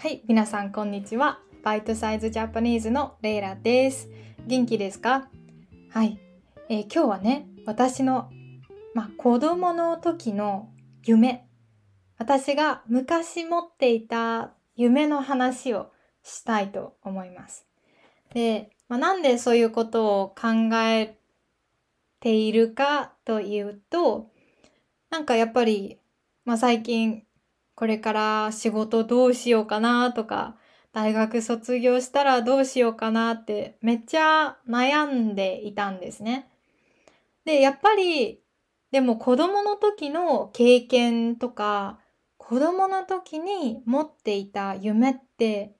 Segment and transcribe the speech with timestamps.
[0.00, 1.40] はい、皆さんこんにちは。
[1.64, 4.08] バイトサイズジャパニーズのレイラです。
[4.46, 5.28] 元気ですか？
[5.90, 6.20] はい、
[6.68, 8.30] えー今日はね、私の、
[8.94, 10.70] まあ、子供の時の
[11.04, 11.48] 夢、
[12.16, 15.90] 私が昔持っていた夢の話を
[16.22, 17.66] したいと思います。
[18.32, 21.18] で、まあ、なんでそういうことを考え
[22.20, 24.30] ているかというと、
[25.10, 25.98] なんかやっぱり、
[26.44, 27.24] まあ、最近
[27.78, 30.56] これから仕事どうしようかなとか、
[30.92, 36.48] 大学卒業したらどうしようかなってめっちゃ悩んでいたんですね。
[37.44, 38.40] で、やっぱり、
[38.90, 42.00] でも子供の時の経験とか、
[42.36, 45.76] 子供の時に持っていた夢って、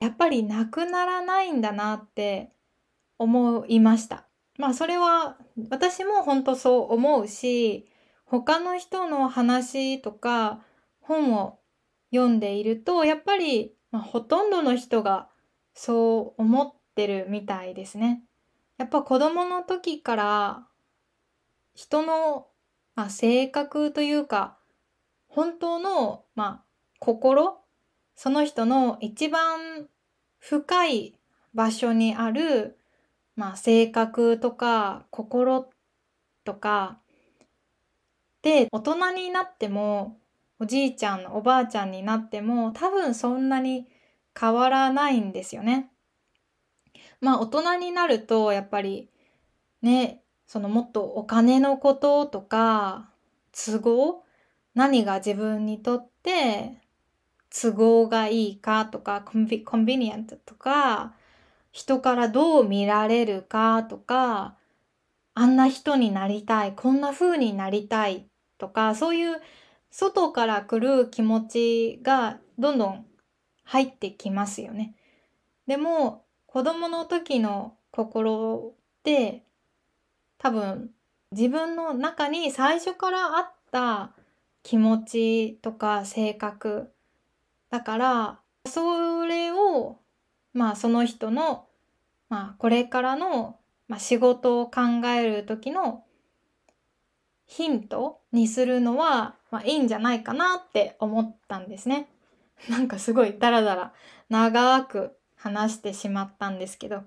[0.00, 2.52] やっぱりなくならないんだなって
[3.16, 4.26] 思いました。
[4.58, 5.38] まあそれは
[5.70, 7.88] 私も本当そう思うし、
[8.26, 10.60] 他の人の話とか
[11.02, 11.58] 本を
[12.12, 15.28] 読んでいると、やっぱり、まあ、ほとんどの人が
[15.74, 18.22] そう思ってるみたいですね。
[18.78, 20.66] やっぱ子供の時から
[21.74, 22.48] 人の、
[22.94, 24.58] まあ、性格というか、
[25.28, 26.64] 本当の、まあ、
[26.98, 27.58] 心、
[28.14, 29.88] その人の一番
[30.38, 31.18] 深い
[31.54, 32.78] 場所にある、
[33.36, 35.70] まあ、性格とか心
[36.44, 36.98] とか
[38.42, 40.18] で大人になっても
[40.62, 43.88] おじいちゃんおばあちゃんになっても多分そんなに
[44.38, 45.90] 変わらないんですよね。
[47.20, 49.10] まあ大人になるとやっぱり
[49.82, 53.10] ねそのもっとお金のこととか
[53.50, 54.22] 都合
[54.72, 56.80] 何が自分にとって
[57.50, 61.12] 都合がいいかとかコンビコンビニエントとか
[61.72, 64.54] 人からどう見られるかとか
[65.34, 69.40] あんな人になりたいこんな風になりたいとかそういう
[69.92, 73.06] 外から来る気持ちがどんどん
[73.64, 74.94] 入ってきますよね。
[75.66, 79.44] でも子供の時の心って
[80.38, 80.90] 多分
[81.30, 84.12] 自分の中に最初からあった
[84.62, 86.90] 気持ちとか性格
[87.70, 89.98] だからそれを
[90.54, 91.66] まあその人の
[92.30, 96.04] まあこれからの、まあ、仕事を考える時の
[97.54, 102.08] ヒントにするのは、まあ、いいんじゃないかなって思ったんですね。
[102.70, 103.92] なんかすごいダラダラ
[104.30, 107.02] 長く話してしまったんですけど、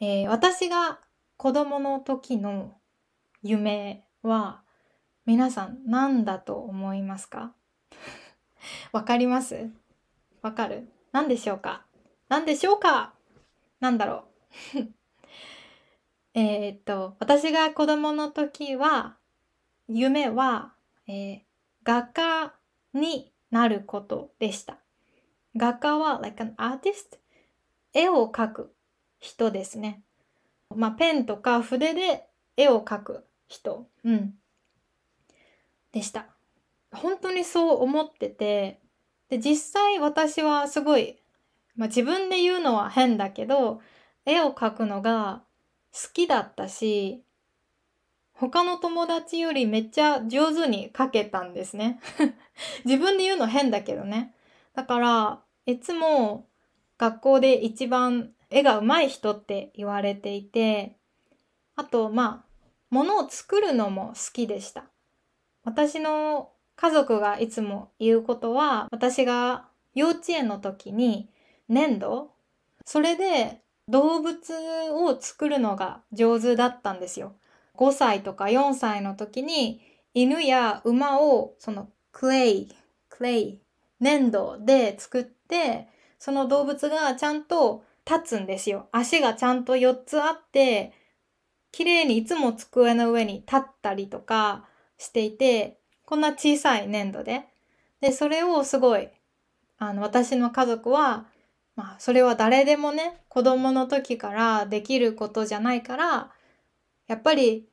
[0.00, 0.98] えー私が
[1.36, 2.72] 子供の時の
[3.42, 4.62] 夢は
[5.24, 7.54] 皆さん何だと思いますか？
[8.92, 9.70] わかります？
[10.42, 10.88] わかる？
[11.12, 11.84] 何でしょうか？
[12.28, 13.12] 何でしょうか？
[13.78, 14.24] なんだろ
[14.74, 14.78] う？
[16.34, 19.16] えっと私が子供の時は
[19.88, 20.74] 夢は、
[21.06, 21.40] えー
[21.84, 22.54] 画家
[22.94, 24.78] になることでした。
[25.54, 27.18] 画家は like an artist
[27.92, 28.74] 絵を描く
[29.20, 30.02] 人ですね。
[30.74, 34.34] まあペンとか筆で絵を描く人、うん、
[35.92, 36.26] でした。
[36.90, 38.80] 本当にそう思ってて
[39.28, 41.18] で実際私はすごい、
[41.76, 43.82] まあ、自分で言うのは変だけど
[44.24, 45.42] 絵を描くのが
[45.92, 47.24] 好きだったし
[48.34, 52.00] 他の友達よりめっちゃ上手に描けたんですね。
[52.84, 54.34] 自分で言うの変だけどね。
[54.74, 56.46] だから、いつも
[56.98, 60.96] 学校で一番絵が上手い人って言われていて、
[61.76, 62.54] あと、まあ、
[62.90, 64.84] 物を作るのも好きでした。
[65.64, 71.28] 私の家族がいつも言うことは、私が幼稚園の時に
[71.68, 72.30] 粘土？
[72.84, 74.36] それで動物
[74.92, 77.34] を作るのが上手だったんですよ。
[77.76, 79.80] 5歳とか4歳の時に
[80.14, 82.68] 犬や馬をそのクレイ、
[83.08, 83.60] クレイ、
[84.00, 88.88] 粘土で作ってその動物がちゃんと立つんですよ。
[88.92, 90.92] 足がちゃんと4つあって
[91.72, 94.66] 綺麗にいつも机の上に立ったりとか
[94.98, 97.46] していてこんな小さい粘土で。
[98.00, 99.08] で、それをすごい
[99.78, 101.26] あの私の家族は
[101.74, 106.30] まあそれは誰でもね子供の時からできることじゃないから
[107.06, 107.68] やっぱり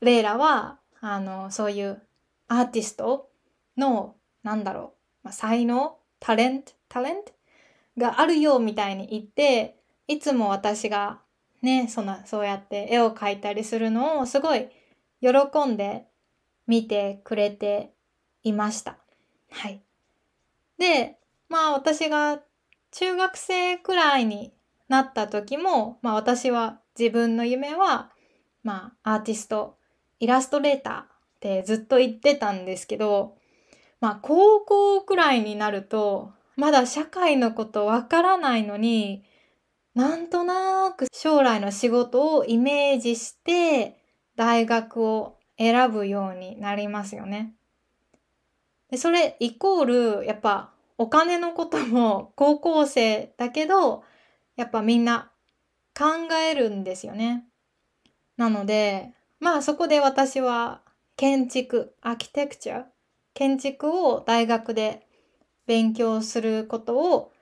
[0.00, 2.02] レイラはあのそういう
[2.48, 3.28] アーティスト
[3.76, 7.32] のなんだろう、まあ、才能タレントタレント
[7.98, 11.20] があるよみたいに言っていつも私が
[11.62, 14.68] ねそんなそうやって絵を描いたりするのをすごい
[15.20, 15.30] 喜
[15.66, 16.06] んで
[16.66, 17.92] 見てくれて
[18.42, 18.98] いました。
[19.50, 19.80] はい。
[20.78, 21.18] で、
[21.48, 22.40] まあ私が
[22.90, 24.52] 中学生くらいに
[24.88, 28.10] なった時も、まあ私は自分の夢は
[28.66, 29.76] まあ、アーティスト、
[30.18, 31.06] イラストレーターっ
[31.38, 33.36] てずっと言ってたんですけど、
[34.00, 39.22] まあ、高校くらいになると、まだ社会のことわからないのに、
[39.94, 43.98] なんとなく将来の仕事をイメージして
[44.34, 47.54] 大学を選ぶようになりますよね。
[48.90, 54.02] でそれイコールやっぱお金のことも高校生だけど
[54.56, 55.30] やっぱみんな
[55.96, 56.04] 考
[56.34, 57.46] えるんですよね。
[58.36, 60.82] なのでまあそこで私は
[61.16, 62.84] 建築、アーキテクチャ、
[63.32, 65.06] 建築を大学で
[65.66, 67.32] 勉強することを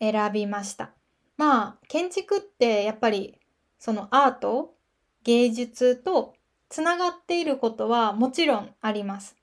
[0.00, 0.90] 選びました。
[1.36, 3.38] まあ建築ってやっぱり
[3.78, 4.74] そのアート
[5.22, 6.34] 芸術と
[6.68, 9.36] つながっていることはもちろんあります。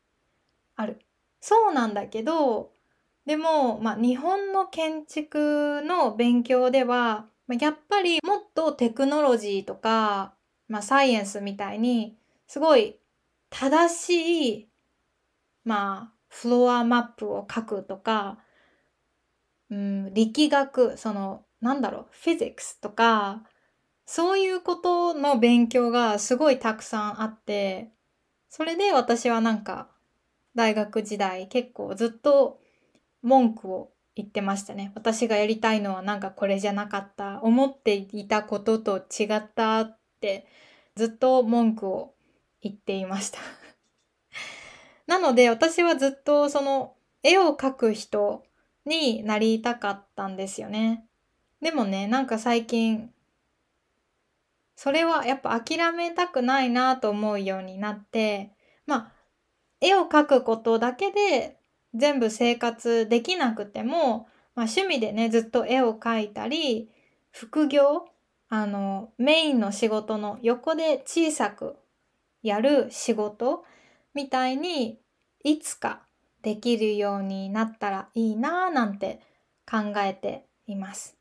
[0.76, 1.00] ある。
[1.40, 2.72] そうなんだけど
[3.26, 10.34] でも、まあ、日本の建築の勉強ではまあやっぱりもっとテクノロジーとか、
[10.72, 12.98] まあ、サイエンスみたいにすごい
[13.50, 14.70] 正しい、
[15.66, 18.40] まあ、フロアマップを書くとか、
[19.70, 23.44] うん、力学そのなんだろう、フィジックスとか、
[24.06, 27.92] そういうことの勉強がすごいたくさんあって、
[28.50, 29.90] それで私はなんか、
[30.56, 32.60] 大学時代結構ずっと
[33.22, 34.92] 文句を言ってましたね。
[34.96, 37.42] 私がやりたいのはなんかこれじゃなかった。
[37.44, 40.46] 思っていたことと違ったって
[40.96, 42.14] ずっと文句を
[42.62, 43.40] 言っていました
[45.08, 48.44] なので私はずっとその絵を描く人
[48.86, 51.06] になりたかったんですよね。
[51.62, 53.14] でもね、なんか最近、
[54.76, 58.52] それはやっぱ諦めたくないなと思うようになって、
[58.88, 59.14] まあ、
[59.80, 61.60] 絵を描くことだけで
[61.94, 66.90] 全部生活できなくても、まあ、趣味でね、ずっと絵を描いたり、
[67.30, 68.08] 副業、
[68.54, 71.78] あの、メインの仕事の横で小さく
[72.44, 73.64] やる仕事
[74.14, 75.00] みたいに、
[75.42, 76.02] いつか
[76.42, 79.22] できるようになったらいいなぁなんて
[79.66, 81.16] 考えています。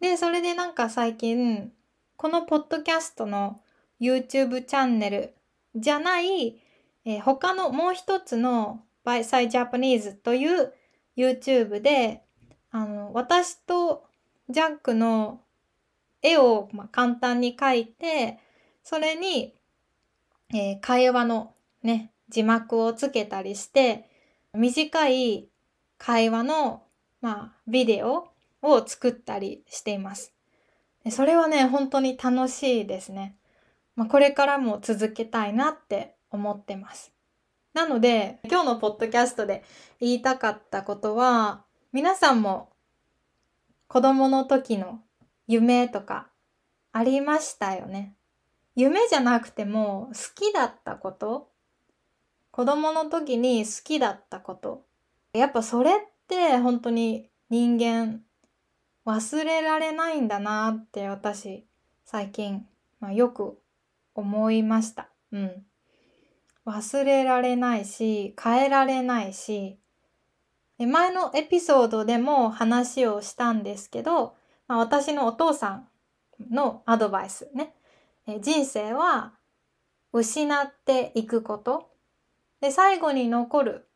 [0.00, 1.72] で、それでなんか最近、
[2.16, 3.60] このポッドキャストの
[4.00, 5.34] YouTube チャンネル
[5.76, 6.58] じゃない、
[7.04, 10.72] えー、他のもう一つの By Side Japanese という
[11.18, 12.22] YouTube で、
[12.70, 14.06] あの、私と
[14.48, 15.42] ジャックの
[16.22, 18.38] 絵を、ま、簡単に描いて、
[18.82, 19.54] それに、
[20.54, 24.08] えー、会話のね、字幕をつけたりして、
[24.54, 25.48] 短い
[25.98, 26.82] 会話の、
[27.20, 28.28] まあ、ビデオ
[28.62, 30.32] を作ったりしています。
[31.10, 33.36] それはね、本当に楽しいですね。
[33.96, 37.12] まあ、これからも続けたいなって思ってます。
[37.74, 39.64] なので、今日のポッドキャストで
[40.00, 42.70] 言いたかったことは、皆さんも
[43.86, 45.00] 子供の時の
[45.48, 46.28] 夢とか
[46.92, 48.14] ありましたよね。
[48.76, 51.50] 夢じゃなくても好きだったこと、
[52.52, 54.84] 子供の時に好きだったこと。
[55.32, 55.94] やっぱそれっ
[56.28, 58.20] て本当に人間
[59.06, 61.66] 忘れられないんだなって私
[62.04, 62.66] 最近、
[63.00, 63.58] まあ、よく
[64.14, 65.08] 思いました。
[65.32, 65.64] うん。
[66.66, 69.78] 忘れられないし、変えられないし、
[70.78, 74.37] 前のエピソードでも話をしたんですけど、
[74.68, 75.88] まあ、私のお父さん
[76.50, 77.74] のアドバイスね。
[78.40, 79.32] 人生は
[80.12, 81.90] 失っていくこと。
[82.60, 83.88] で、最後に残る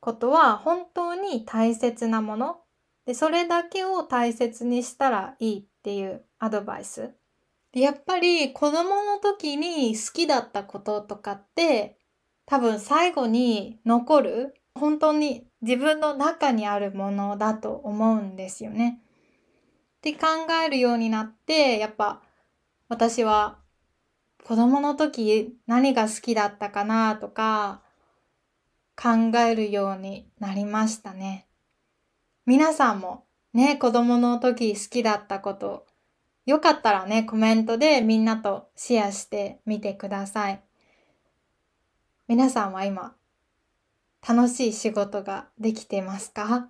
[0.00, 2.60] ことは本当に大切なもの。
[3.06, 7.10] で、それだけを大切にしたらいいっていうアドバイス。
[7.72, 11.96] でやっぱり子供の時に好きだったこととかって
[12.44, 19.00] 多分最後に残る本当に自分の中にあるものだと思うんですよね。
[20.02, 20.26] って考
[20.66, 22.20] えるようになってやっぱ
[22.88, 23.58] 私は
[24.44, 27.82] 子供の時何が好きだったかなとか
[29.00, 31.46] 考えるようになりましたね。
[32.46, 35.86] 皆さんもね、子供の時好きだったこと、
[36.46, 40.60] よかったらね、コメントでみんなとシェアしてみてください。
[42.26, 43.14] 皆さんは今、
[44.26, 46.68] 楽しい仕事ができてますか？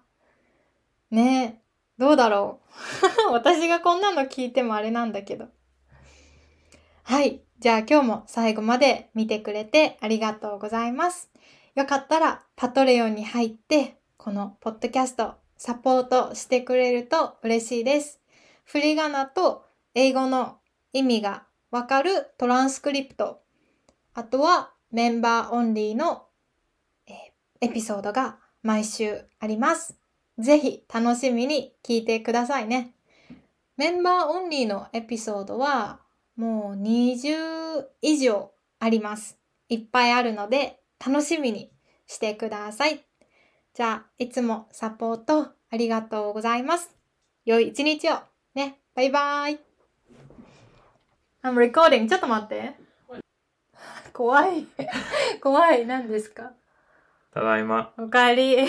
[1.10, 1.61] ね
[1.98, 2.60] どうだろ
[3.28, 5.48] う 私がこんなの聞いてもあれなんだけど。
[7.04, 7.42] はい。
[7.58, 11.30] じゃあ今日も最後まで見てくれてありがとうございます。
[11.74, 18.20] よかったらパトレオンに入って、このポッドキャストサポートしてくれると嬉しいです。
[18.64, 20.58] 振り仮名と英語の
[20.92, 23.42] 意味がわかるトランスクリプト。
[24.14, 26.26] あとはメンバーオンリーの、
[27.60, 30.01] エピソードが毎週あります。
[30.42, 32.94] ぜひ楽しみに聞いてくださいね。
[33.76, 36.00] メンバーオンリーのエピソードは
[36.36, 39.38] もう20以上あります。
[39.68, 41.70] いっぱいあるので楽しみに
[42.06, 43.04] してください。
[43.74, 46.94] じゃあ、いつもサポートありがとうございます。
[47.44, 48.16] 良い一日を。
[48.54, 48.80] ね。
[48.94, 49.58] バイバーイ。
[51.42, 52.08] I'm recording.
[52.08, 52.74] ちょっと待って。
[54.12, 54.66] 怖い。
[55.40, 55.86] 怖い。
[55.86, 56.52] 何ですか？
[57.32, 57.94] ただいま。
[57.96, 58.68] おかえり。